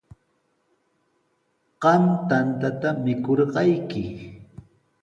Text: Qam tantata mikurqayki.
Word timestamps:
Qam 1.81 2.03
tantata 2.27 2.89
mikurqayki. 3.03 4.03